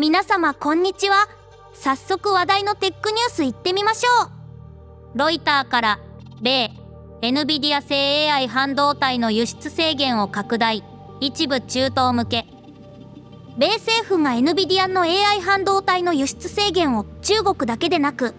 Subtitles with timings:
[0.00, 1.26] 皆様こんにちは。
[1.72, 5.18] 早速話題のテックニュースいってみましょう。
[5.18, 5.98] ロイターから
[6.40, 6.70] 米
[7.20, 10.84] NVIDIA 製 AI 半導体の輸出制限を拡大。
[11.18, 12.46] 一部中東向け。
[13.58, 18.36] 米政府が NVIDIA の AI 半導体の輸出制限を中国だけでなく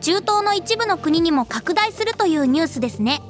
[0.00, 3.20] 中東の一部の国にも拡大するというニュースですね。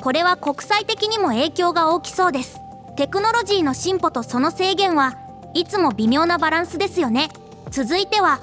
[0.00, 2.58] これは国際的にも影響が大きそうです。
[2.96, 7.28] テクノロジーの進歩とその制限はいつも微妙なバランスですよね。
[7.70, 8.40] 続いては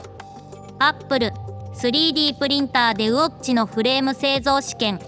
[0.79, 1.33] アップル
[1.75, 4.99] 3D プリンターでウォッチのフレーム製造試験。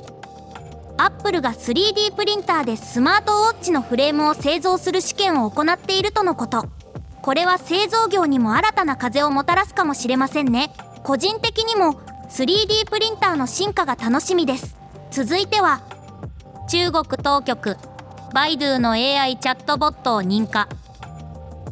[0.98, 6.66] アップルが 3D プリンターでスマートウォッチのフレームを製造する試験を行っているとのこと。
[7.22, 10.72] これは製造業にも新たな風をもたらすかもしれませんね。
[11.04, 11.94] 個人的にも
[12.30, 14.76] 3D プリンターの進化が楽しみです。
[15.12, 15.82] 続いては
[16.70, 17.78] 中国当局
[18.34, 20.68] バイドゥの AI チャットボットを認可。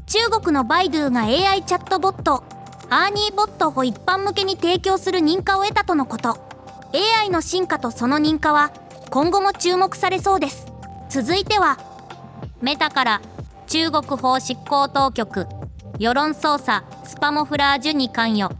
[0.07, 2.43] 中国のバイドゥが AI チャットボット
[2.91, 6.37] アーニーボットを一般向けに提供する認可を得たとのこと。
[6.93, 8.71] AI の進化とその認可は
[9.09, 10.67] 今後も注目されそうです。
[11.09, 11.79] 続いては
[12.61, 13.21] メタから
[13.67, 15.47] 中国法執行当局
[15.97, 18.55] 世論操作スパモフラージュに関与。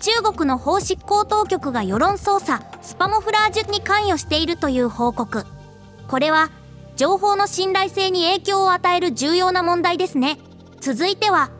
[0.00, 5.46] 中国の法執行当局が世論操作スパモフラージュに関与しているという報告。
[6.06, 6.50] これは
[6.96, 10.38] 情報の信頼性に影響を与える重要な問題ですね。
[10.80, 11.50] 続いては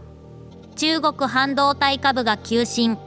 [0.76, 2.94] 中国半導体株が急進。
[2.94, 3.00] フ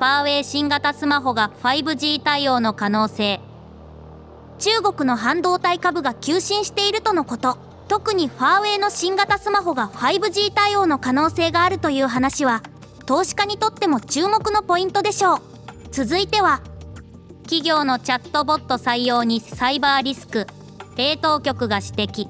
[0.00, 3.40] ァーウェイ新型スマホが 5G 対応の可能性。
[4.58, 7.58] 中国の半導体株が急進しているとのこと。
[7.88, 12.62] 特にファーウェイの新型スマホが 5G 対応の可能性があるという話は
[13.04, 15.40] 投資家にとっても注目のポイントでしょう。
[15.90, 16.62] 続いては
[17.42, 20.46] 企業のチャットボット採用にサイバーリスク。
[20.96, 22.28] 米当局が指摘。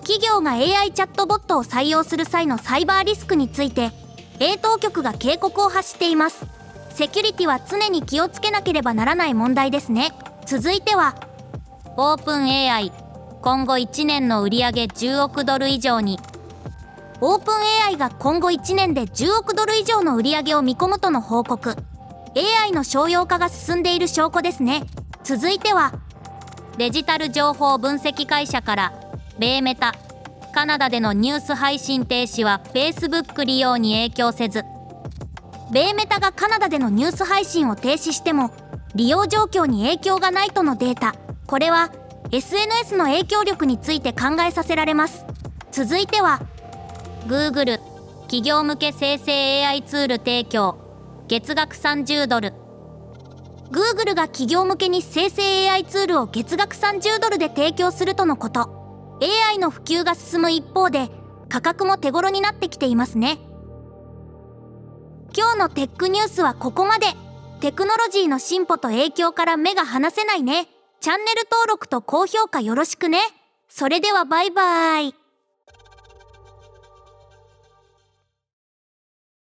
[0.00, 3.92] 企業が AI チャットボットを採用する際のサイバーリスクについて
[4.38, 6.46] 米当局が警告を発しています。
[6.90, 10.12] セキュリティは常に気をつけなければならない問題ですね。
[10.46, 11.14] 続いては
[11.96, 12.92] オープン AI
[13.42, 16.18] 今後1年の売上10億ドル以上に。
[17.22, 17.54] オープン
[17.86, 21.76] AI が今後1年で10億ドル以上の売り上げを見込むとの報告。
[22.34, 24.82] AI の商用化が進んでいる証拠ですね。
[25.22, 25.92] 続いては
[26.76, 28.92] デジタル情報分析会社から
[29.38, 29.94] 米メタ
[30.52, 34.64] カナダでのニュース配信停止は Facebook 利用に影響せず。
[35.72, 38.50] 米メタがカナダでのニュース配信を停止しても
[38.94, 41.14] 利用状況に影響がないとのデータ。
[41.46, 41.90] これは
[42.32, 45.24] SNS の影響力について考えさせられます。
[45.70, 46.40] 続いては
[47.26, 47.78] Google
[48.22, 50.78] 企業向け生成 AI ツール提供。
[51.28, 52.52] 月額30ドル。
[53.70, 59.18] Google が企業向けに生成 AI ツールを月額30ドルで提供するとのこと。
[59.50, 61.08] AI の普及が進む一方で
[61.48, 63.38] 価格も手頃になってきていますね。
[65.36, 67.06] 今日のテックニュースはここまで。
[67.60, 70.66] テクノロジーの進歩と影響から目が離せないね。
[71.00, 73.20] チャンネル登録と高評価よろしくね。
[73.68, 75.19] それではバイバーイ。